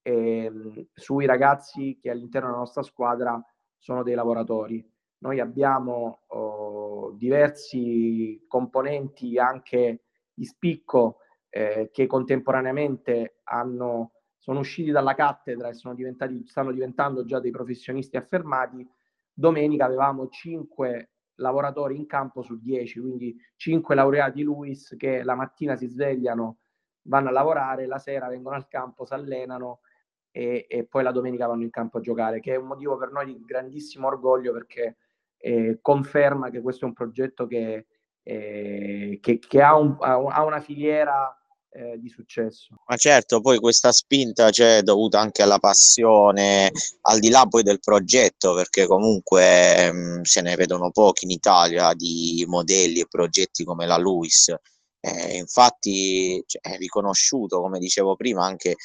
ehm, 0.02 0.88
sui 0.92 1.24
ragazzi 1.24 1.96
che 2.02 2.10
all'interno 2.10 2.48
della 2.48 2.58
nostra 2.58 2.82
squadra 2.82 3.40
sono 3.78 4.02
dei 4.02 4.14
lavoratori. 4.16 4.84
Noi 5.18 5.38
abbiamo 5.38 6.22
diversi 7.16 8.44
componenti 8.46 9.38
anche 9.38 10.02
di 10.32 10.44
spicco 10.44 11.18
eh, 11.48 11.90
che 11.92 12.06
contemporaneamente 12.06 13.40
hanno, 13.44 14.12
sono 14.38 14.60
usciti 14.60 14.90
dalla 14.90 15.14
cattedra 15.14 15.68
e 15.68 15.74
stanno 15.74 16.72
diventando 16.72 17.24
già 17.24 17.40
dei 17.40 17.50
professionisti 17.50 18.16
affermati. 18.16 18.86
Domenica 19.32 19.86
avevamo 19.86 20.28
5 20.28 21.10
lavoratori 21.36 21.96
in 21.96 22.06
campo 22.06 22.42
su 22.42 22.60
10, 22.60 23.00
quindi 23.00 23.36
5 23.56 23.94
laureati 23.94 24.42
Luis 24.42 24.94
che 24.98 25.22
la 25.22 25.34
mattina 25.34 25.76
si 25.76 25.86
svegliano, 25.86 26.58
vanno 27.02 27.28
a 27.28 27.32
lavorare, 27.32 27.86
la 27.86 27.98
sera 27.98 28.28
vengono 28.28 28.56
al 28.56 28.68
campo, 28.68 29.04
si 29.04 29.14
allenano 29.14 29.80
e, 30.30 30.66
e, 30.68 30.84
poi 30.84 31.02
la 31.02 31.12
domenica 31.12 31.46
vanno 31.46 31.62
in 31.62 31.70
campo 31.70 31.98
a 31.98 32.00
giocare, 32.00 32.40
che 32.40 32.52
è 32.52 32.56
un 32.56 32.66
motivo 32.66 32.96
per 32.96 33.10
noi 33.10 33.26
di 33.26 33.44
grandissimo 33.44 34.06
orgoglio 34.06 34.52
perché 34.52 34.96
eh, 35.38 35.78
conferma 35.80 36.50
che 36.50 36.60
questo 36.60 36.84
è 36.84 36.88
un 36.88 36.94
progetto 36.94 37.46
che, 37.46 37.86
eh, 38.22 39.18
che, 39.20 39.38
che 39.38 39.62
ha, 39.62 39.76
un, 39.76 39.96
ha, 40.00 40.44
una 40.44 40.60
filiera 40.60 41.36
eh, 41.70 41.98
di 41.98 42.08
successo. 42.08 42.74
Ma 42.86 42.96
certo, 42.96 43.40
poi 43.40 43.58
questa 43.58 43.92
spinta 43.92 44.50
c'è 44.50 44.82
dovuta 44.82 45.20
anche 45.20 45.42
alla 45.42 45.58
passione, 45.58 46.70
al 47.02 47.18
di 47.18 47.28
là 47.28 47.46
poi 47.46 47.62
del 47.62 47.80
progetto, 47.80 48.54
perché 48.54 48.86
comunque 48.86 49.92
mh, 49.92 50.22
se 50.22 50.40
ne 50.40 50.56
vedono 50.56 50.90
pochi 50.90 51.24
in 51.24 51.30
Italia 51.30 51.92
di 51.94 52.44
modelli 52.48 53.00
e 53.00 53.06
progetti 53.08 53.64
come 53.64 53.86
la 53.86 53.98
Luis. 53.98 54.54
Eh, 55.00 55.36
infatti 55.36 56.42
cioè, 56.46 56.62
è 56.62 56.76
riconosciuto, 56.78 57.60
come 57.60 57.78
dicevo 57.78 58.16
prima, 58.16 58.44
anche 58.44 58.76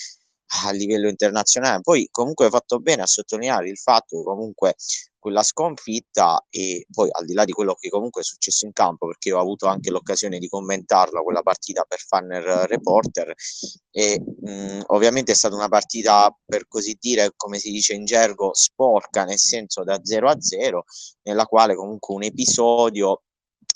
a 0.65 0.71
livello 0.71 1.07
internazionale. 1.07 1.81
Poi 1.81 2.07
comunque 2.11 2.45
hai 2.45 2.51
fatto 2.51 2.79
bene 2.79 3.03
a 3.03 3.07
sottolineare 3.07 3.69
il 3.69 3.77
fatto 3.77 4.17
che 4.17 4.23
comunque 4.23 4.75
quella 5.21 5.43
sconfitta 5.43 6.43
e 6.49 6.87
poi 6.91 7.07
al 7.11 7.25
di 7.25 7.33
là 7.33 7.45
di 7.45 7.51
quello 7.51 7.75
che 7.75 7.89
comunque 7.89 8.21
è 8.21 8.23
successo 8.23 8.65
in 8.65 8.71
campo, 8.73 9.05
perché 9.05 9.31
ho 9.31 9.39
avuto 9.39 9.67
anche 9.67 9.91
l'occasione 9.91 10.39
di 10.39 10.47
commentarla 10.47 11.21
quella 11.21 11.43
partita 11.43 11.83
per 11.87 11.99
Fanner 11.99 12.43
Reporter 12.67 13.31
e 13.91 14.19
mh, 14.19 14.81
ovviamente 14.87 15.31
è 15.33 15.35
stata 15.35 15.53
una 15.55 15.69
partita 15.69 16.35
per 16.43 16.67
così 16.67 16.97
dire, 16.99 17.33
come 17.35 17.59
si 17.59 17.69
dice 17.71 17.93
in 17.93 18.05
gergo, 18.05 18.49
sporca, 18.53 19.23
nel 19.23 19.37
senso 19.37 19.83
da 19.83 19.99
0 20.03 20.27
a 20.27 20.41
0, 20.41 20.85
nella 21.23 21.45
quale 21.45 21.75
comunque 21.75 22.15
un 22.15 22.23
episodio 22.23 23.21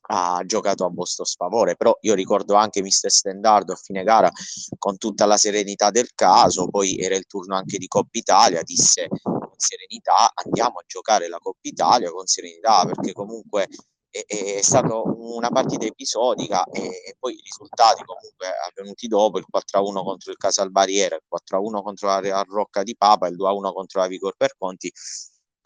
ha 0.07 0.41
giocato 0.45 0.85
a 0.85 0.91
vostro 0.93 1.25
sfavore, 1.25 1.75
però 1.75 1.97
io 2.01 2.13
ricordo 2.13 2.55
anche 2.55 2.81
Mister 2.81 3.11
Stendardo 3.11 3.73
a 3.73 3.75
fine 3.75 4.03
gara 4.03 4.29
con 4.77 4.97
tutta 4.97 5.25
la 5.25 5.37
serenità 5.37 5.89
del 5.89 6.09
caso, 6.13 6.67
poi 6.67 6.97
era 6.97 7.15
il 7.15 7.25
turno 7.25 7.55
anche 7.55 7.77
di 7.77 7.87
Coppa 7.87 8.17
Italia, 8.17 8.61
disse 8.63 9.07
con 9.21 9.53
serenità 9.57 10.31
andiamo 10.33 10.79
a 10.79 10.83
giocare 10.85 11.27
la 11.27 11.39
Coppa 11.39 11.59
Italia 11.61 12.11
con 12.11 12.25
serenità 12.25 12.85
perché 12.85 13.13
comunque 13.13 13.67
è, 14.09 14.57
è 14.57 14.61
stata 14.61 15.01
una 15.03 15.49
partita 15.49 15.85
episodica 15.85 16.63
e, 16.65 16.81
e, 16.81 17.15
poi 17.19 17.33
i 17.33 17.41
risultati 17.43 18.03
comunque 18.03 18.47
avvenuti 18.69 19.07
dopo, 19.07 19.39
il 19.39 19.45
4-1 19.51 20.03
contro 20.03 20.31
il 20.31 20.37
Casalbariera, 20.37 21.15
il 21.15 21.23
4-1 21.27 21.81
contro 21.81 22.07
la 22.07 22.19
Real 22.19 22.45
Rocca 22.47 22.83
di 22.83 22.95
Papa, 22.95 23.27
il 23.27 23.35
2-1 23.35 23.73
contro 23.73 23.99
la 24.01 24.07
Vigor 24.07 24.35
Perconti, 24.37 24.91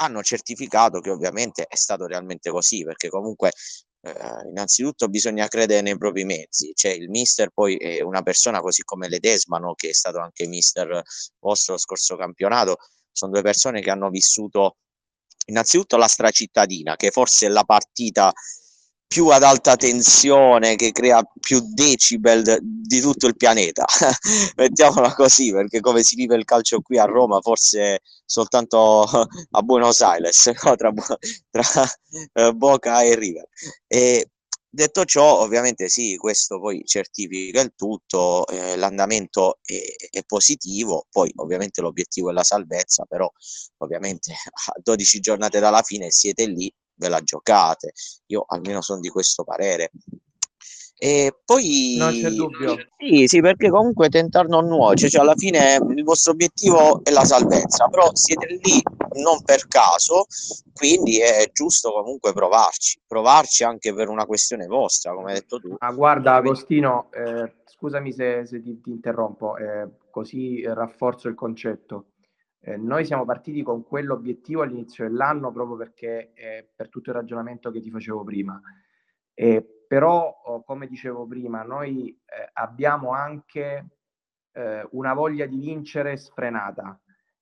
hanno 0.02 0.24
certificato 0.24 1.00
che 1.02 1.12
ovviamente 1.12 1.66
è 1.66 1.76
stato 1.76 2.06
realmente 2.06 2.50
così, 2.50 2.84
perché 2.84 3.10
comunque 3.10 3.52
eh, 4.02 4.48
innanzitutto 4.48 5.08
bisogna 5.08 5.48
credere 5.48 5.82
nei 5.82 5.98
propri 5.98 6.24
mezzi, 6.24 6.72
cioè 6.74 6.92
il 6.92 7.10
mister 7.10 7.50
poi 7.50 7.76
è 7.78 8.02
una 8.02 8.22
persona 8.22 8.62
così 8.62 8.84
come 8.84 9.10
Ledesmano 9.10 9.74
che 9.76 9.90
è 9.90 9.94
stato 9.94 10.20
anche 10.20 10.48
mister 10.48 11.02
vostro 11.40 11.74
lo 11.74 11.80
scorso 11.80 12.16
campionato, 12.16 12.78
sono 13.12 13.32
due 13.32 13.42
persone 13.42 13.82
che 13.82 13.90
hanno 13.90 14.10
vissuto 14.10 14.78
innanzitutto 15.48 15.98
la 15.98 16.08
stracittadina, 16.08 16.96
che 16.96 17.12
forse 17.12 17.48
è 17.48 17.50
la 17.50 17.64
partita 17.64 18.32
più 19.10 19.28
ad 19.30 19.42
alta 19.42 19.76
tensione, 19.76 20.76
che 20.76 20.92
crea 20.92 21.24
più 21.40 21.62
decibel 21.74 22.60
di 22.62 23.02
tutto 23.02 23.26
il 23.26 23.36
pianeta. 23.36 23.84
Mettiamola 24.56 25.16
così, 25.16 25.52
perché 25.52 25.80
come 25.80 26.04
si 26.04 26.14
vive 26.16 26.36
il 26.36 26.46
calcio 26.46 26.80
qui 26.82 27.00
a 27.00 27.06
Roma, 27.06 27.42
forse 27.42 28.02
soltanto 28.24 29.02
a 29.50 29.62
Buenos 29.64 30.02
Aires, 30.02 30.52
no? 30.64 30.76
tra, 30.76 30.94
tra 31.50 31.64
uh, 32.34 32.54
Boca 32.54 33.02
e 33.02 33.16
River. 33.16 33.48
E 33.88 34.30
detto 34.70 35.04
ciò, 35.06 35.40
ovviamente 35.40 35.90
sì, 35.90 36.16
questo 36.16 36.60
poi 36.60 36.84
certifica 36.86 37.62
il 37.62 37.74
tutto, 37.76 38.46
eh, 38.46 38.76
l'andamento 38.76 39.58
è, 39.64 39.80
è, 40.12 40.22
positivo, 40.24 41.08
poi 41.10 41.32
ovviamente 41.38 41.82
l'obiettivo 41.82 42.30
è 42.30 42.34
la 42.34 42.44
salvezza, 42.44 43.06
però 43.06 43.28
ovviamente 43.78 44.34
a 44.34 44.80
12 44.84 45.20
giornate 45.20 45.60
dalla 45.60 45.82
fine 45.82 46.12
siete 46.12 46.46
lì 46.46 46.72
ve 47.00 47.10
la 47.10 47.22
giocate. 47.22 47.94
Io 48.28 48.44
almeno 48.48 48.82
sono 48.82 49.00
di 49.00 49.10
questo 49.10 49.44
parere. 49.44 49.92
E 51.02 51.34
poi 51.46 51.96
non 51.98 52.12
c'è 52.12 52.30
dubbio. 52.30 52.76
Sì, 52.98 53.26
sì, 53.26 53.40
perché 53.40 53.70
comunque 53.70 54.10
tentare 54.10 54.50
non 54.50 54.68
nuoce, 54.68 55.10
cioè 55.10 55.22
alla 55.22 55.36
fine 55.36 55.80
il 55.96 56.04
vostro 56.04 56.34
obiettivo 56.34 57.02
è 57.06 57.12
la 57.12 57.24
salvezza, 57.24 57.88
però 57.88 58.10
siete 58.14 58.60
lì 58.62 58.82
non 59.24 59.42
per 59.42 59.66
caso, 59.70 60.26
quindi 60.74 61.22
è 61.22 61.50
giusto 61.54 61.94
comunque 61.94 62.34
provarci, 62.34 63.00
provarci 63.08 63.64
anche 63.64 63.94
per 63.94 64.10
una 64.10 64.26
questione 64.26 64.68
vostra, 64.68 65.14
come 65.14 65.32
hai 65.32 65.40
detto 65.40 65.62
tu. 65.62 65.74
Ah, 65.78 65.94
guarda 65.94 66.36
Agostino, 66.36 67.08
eh, 67.14 67.54
scusami 67.64 68.12
se, 68.12 68.46
se 68.46 68.62
ti, 68.62 68.82
ti 68.82 68.90
interrompo, 68.90 69.56
eh, 69.56 69.88
così 70.12 70.62
rafforzo 70.66 71.30
il 71.30 71.36
concetto. 71.36 72.08
Eh, 72.62 72.78
noi 72.78 73.06
siamo 73.06 73.26
partiti 73.26 73.64
con 73.64 73.84
quell'obiettivo 73.84 74.62
all'inizio 74.62 75.08
dell'anno 75.08 75.52
proprio 75.52 75.78
perché 75.78 76.34
eh, 76.34 76.70
per 76.76 76.90
tutto 76.90 77.10
il 77.10 77.16
ragionamento 77.16 77.72
che 77.72 77.80
ti 77.80 77.90
facevo 77.90 78.24
prima. 78.24 78.62
Eh, 79.34 79.66
però, 79.88 80.42
oh, 80.44 80.64
come 80.64 80.88
dicevo 80.88 81.26
prima, 81.26 81.64
noi 81.64 82.10
eh, 82.10 82.50
abbiamo 82.54 83.12
anche 83.12 83.88
eh, 84.52 84.88
una 84.92 85.14
voglia 85.14 85.46
di 85.46 85.58
vincere 85.58 86.18
sfrenata. 86.18 87.00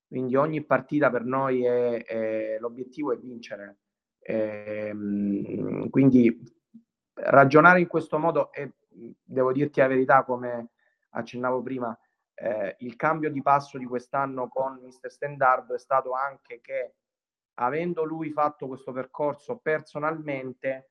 Quindi 0.08 0.36
ogni 0.36 0.64
partita 0.64 1.10
per 1.10 1.26
noi 1.26 1.66
è, 1.66 2.06
è 2.06 2.58
l'obiettivo 2.60 3.12
è 3.12 3.18
vincere. 3.18 3.80
Ehm, 4.20 5.90
quindi 5.90 6.42
ragionare 7.14 7.80
in 7.80 7.88
questo 7.88 8.18
modo 8.18 8.52
e 8.52 8.74
devo 9.24 9.52
dirti 9.52 9.80
la 9.80 9.88
verità, 9.88 10.24
come 10.24 10.70
accennavo 11.10 11.62
prima, 11.62 11.98
eh, 12.40 12.76
il 12.80 12.96
cambio 12.96 13.32
di 13.32 13.42
passo 13.42 13.80
di 13.80 13.86
quest'anno 13.86 14.48
con 14.48 14.80
Mr. 14.84 15.10
Standard 15.10 15.74
è 15.74 15.80
stato 15.80 16.14
anche 16.14 16.62
che 16.62 16.94
avendo 17.56 18.04
lui 18.04 18.30
fatto 18.30 18.68
questo 18.68 18.92
percorso 18.92 19.58
personalmente 19.58 20.90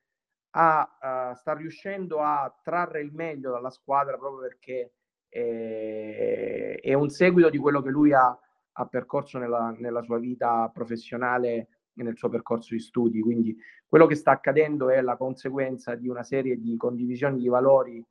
a, 0.56 1.30
uh, 1.30 1.36
sta 1.36 1.52
riuscendo 1.52 2.20
a 2.20 2.52
trarre 2.62 3.00
il 3.00 3.12
meglio 3.12 3.52
dalla 3.52 3.70
squadra 3.70 4.16
proprio 4.16 4.40
perché 4.40 4.94
eh, 5.28 6.80
è 6.82 6.94
un 6.94 7.10
seguito 7.10 7.50
di 7.50 7.58
quello 7.58 7.82
che 7.82 7.90
lui 7.90 8.12
ha, 8.12 8.36
ha 8.72 8.86
percorso 8.86 9.38
nella, 9.38 9.72
nella, 9.78 10.02
sua 10.02 10.18
vita 10.18 10.68
professionale 10.72 11.68
e 11.94 12.02
nel 12.02 12.16
suo 12.16 12.28
percorso 12.28 12.74
di 12.74 12.80
studi. 12.80 13.20
Quindi 13.20 13.56
quello 13.86 14.06
che 14.06 14.14
sta 14.14 14.32
accadendo 14.32 14.88
è 14.88 15.00
la 15.00 15.16
conseguenza 15.16 15.94
di 15.94 16.08
una 16.08 16.22
serie 16.22 16.58
di 16.58 16.76
condivisioni 16.76 17.38
di 17.38 17.48
valori 17.48 18.04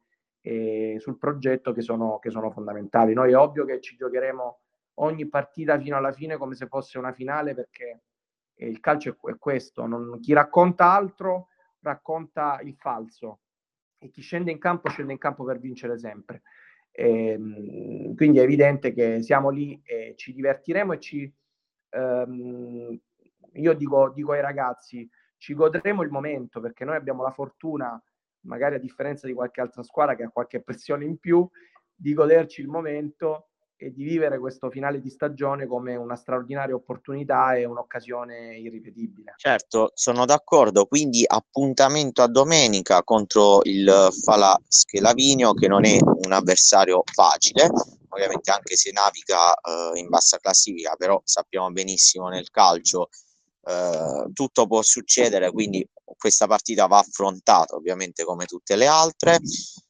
eh, 0.46 0.98
sul 1.00 1.18
progetto 1.18 1.74
che 1.74 1.82
sono, 1.82 2.20
che 2.20 2.30
sono 2.30 2.52
fondamentali. 2.52 3.14
Noi 3.14 3.32
è 3.32 3.38
ovvio 3.38 3.66
che 3.66 3.82
ci 3.82 3.96
giocheremo 3.96 4.60
ogni 5.00 5.28
partita 5.28 5.80
fino 5.80 5.98
alla 5.98 6.12
fine 6.12 6.38
come 6.38 6.54
se 6.54 6.68
fosse 6.68 7.00
una 7.00 7.14
finale 7.14 7.56
perché 7.56 8.04
eh, 8.54 8.68
il 8.68 8.80
calcio 8.80 9.18
è, 9.24 9.38
questo, 9.40 9.88
non, 9.88 10.20
chi 10.20 10.34
racconta 10.34 10.92
altro 10.94 11.48
racconta 11.80 12.60
il 12.62 12.76
falso 12.76 13.40
e 13.98 14.12
chi 14.12 14.22
scende 14.22 14.52
in 14.52 14.60
campo 14.60 14.88
scende 14.90 15.14
in 15.14 15.18
campo 15.18 15.44
per 15.44 15.60
vincere 15.60 15.98
sempre. 15.98 16.44
E, 16.92 17.30
ehm, 17.30 18.16
quindi 18.16 18.38
è 18.38 18.44
evidente 18.44 18.94
che 18.94 19.24
siamo 19.24 19.50
lì 19.50 19.82
e 19.84 20.14
ci 20.16 20.32
divertiremo 20.32 20.94
e 20.94 21.00
ci, 21.00 21.34
ehm, 21.90 23.00
io 23.54 23.74
dico, 23.74 24.10
dico 24.10 24.32
ai 24.34 24.42
ragazzi, 24.42 25.10
ci 25.38 25.56
godremo 25.56 26.04
il 26.04 26.12
momento 26.12 26.60
perché 26.60 26.86
noi 26.86 26.98
abbiamo 26.98 27.24
la 27.24 27.32
fortuna 27.32 28.00
magari 28.46 28.76
a 28.76 28.80
differenza 28.80 29.28
di 29.28 29.34
qualche 29.34 29.62
altra 29.62 29.84
squadra 29.84 30.16
che 30.16 30.24
ha 30.24 30.30
qualche 30.30 30.62
pressione 30.62 31.06
in 31.06 31.18
più, 31.18 31.48
di 31.94 32.14
goderci 32.14 32.62
il 32.62 32.68
momento 32.68 33.50
e 33.78 33.92
di 33.92 34.04
vivere 34.04 34.40
questo 34.40 34.70
finale 34.70 35.02
di 35.02 35.10
stagione 35.10 35.68
come 35.68 35.96
una 35.96 36.16
straordinaria 36.16 36.76
opportunità 36.76 37.56
e 37.56 37.66
un'occasione 37.66 38.58
irripetibile. 38.58 39.34
Certo, 39.38 39.92
sono 39.94 40.26
d'accordo, 40.26 40.86
quindi 40.86 41.24
appuntamento 41.28 42.22
a 42.22 42.28
domenica 42.28 43.04
contro 43.04 43.60
il 43.64 44.10
Fala 44.24 44.58
Schelavinio 44.66 45.54
che 45.54 45.68
non 45.68 45.86
è 45.86 45.98
un 46.02 46.32
avversario 46.32 47.04
facile, 47.12 47.70
ovviamente 48.10 48.50
anche 48.52 48.76
se 48.78 48.92
naviga 48.92 49.54
eh, 49.56 50.00
in 50.00 50.08
bassa 50.08 50.38
classifica, 50.38 50.96
però 50.96 51.22
sappiamo 51.26 51.70
benissimo 51.72 52.30
nel 52.30 52.50
calcio 52.50 53.10
eh, 53.68 54.32
tutto 54.32 54.68
può 54.68 54.82
succedere, 54.82 55.52
quindi 55.52 55.86
questa 56.18 56.48
partita 56.48 56.88
va 56.88 57.00
affrontata 57.00 57.76
ovviamente 57.76 58.24
come 58.24 58.46
tutte 58.46 58.76
le 58.76 58.88
altre. 58.88 59.39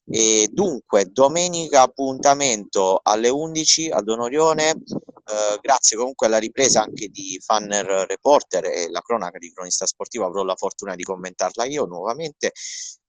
E 0.07 0.47
dunque, 0.51 1.05
domenica 1.11 1.81
appuntamento 1.81 2.99
alle 3.01 3.29
11 3.29 3.89
ad 3.89 4.07
Onorione. 4.07 4.71
Eh, 4.71 5.57
grazie 5.59 5.97
comunque 5.97 6.27
alla 6.27 6.37
ripresa 6.37 6.83
anche 6.83 7.07
di 7.07 7.41
Fanner 7.43 8.05
Reporter 8.07 8.65
e 8.65 8.89
la 8.91 9.01
cronaca 9.01 9.39
di 9.39 9.51
cronista 9.51 9.87
sportivo 9.87 10.25
avrò 10.25 10.43
la 10.43 10.55
fortuna 10.55 10.93
di 10.93 11.01
commentarla 11.01 11.65
io 11.65 11.85
nuovamente 11.85 12.51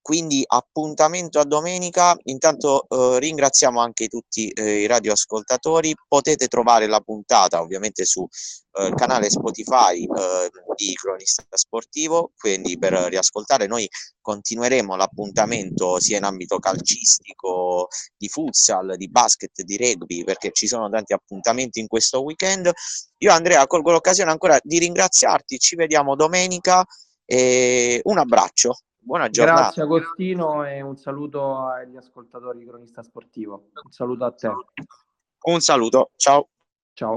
quindi 0.07 0.41
appuntamento 0.47 1.37
a 1.37 1.43
domenica. 1.43 2.15
Intanto 2.23 2.87
eh, 2.87 3.19
ringraziamo 3.19 3.81
anche 3.81 4.07
tutti 4.07 4.47
eh, 4.47 4.83
i 4.83 4.87
radioascoltatori. 4.87 5.93
Potete 6.07 6.47
trovare 6.47 6.87
la 6.87 7.01
puntata 7.01 7.59
ovviamente 7.59 8.05
sul 8.05 8.25
eh, 8.71 8.93
canale 8.95 9.29
Spotify 9.29 10.01
eh, 10.05 10.49
di 10.77 10.93
Cronista 10.93 11.43
Sportivo, 11.49 12.31
quindi 12.37 12.77
per 12.77 12.93
riascoltare 12.93 13.67
noi 13.67 13.85
continueremo 14.21 14.95
l'appuntamento 14.95 15.99
sia 15.99 16.15
in 16.15 16.23
ambito 16.23 16.57
calcistico, 16.57 17.89
di 18.15 18.29
futsal, 18.29 18.95
di 18.95 19.09
basket, 19.09 19.61
di 19.61 19.75
rugby, 19.75 20.23
perché 20.23 20.51
ci 20.53 20.67
sono 20.67 20.89
tanti 20.89 21.11
appuntamenti 21.11 21.81
in 21.81 21.87
questo 21.87 22.23
weekend. 22.23 22.71
Io 23.17 23.31
Andrea 23.33 23.67
colgo 23.67 23.91
l'occasione 23.91 24.31
ancora 24.31 24.57
di 24.63 24.79
ringraziarti, 24.79 25.59
ci 25.59 25.75
vediamo 25.75 26.15
domenica 26.15 26.85
e 27.25 27.99
un 28.05 28.17
abbraccio. 28.19 28.73
Buona 29.07 29.29
giornata. 29.29 29.61
Grazie 29.61 29.83
Agostino 29.83 30.65
e 30.65 30.81
un 30.81 30.97
saluto 30.97 31.59
agli 31.65 31.95
ascoltatori 31.95 32.59
di 32.59 32.65
Cronista 32.65 33.01
Sportivo. 33.01 33.69
Un 33.81 33.89
saluto 33.89 34.25
a 34.25 34.31
te. 34.33 34.51
Un 35.43 35.61
saluto, 35.61 36.11
ciao. 36.17 36.49
Ciao. 36.91 37.15